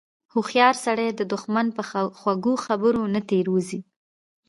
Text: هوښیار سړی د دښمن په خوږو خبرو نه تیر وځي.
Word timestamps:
هوښیار 0.33 0.75
سړی 0.85 1.09
د 1.13 1.21
دښمن 1.33 1.67
په 1.75 1.81
خوږو 2.19 2.53
خبرو 2.65 3.03
نه 3.13 3.21
تیر 3.29 3.45
وځي. 3.51 3.79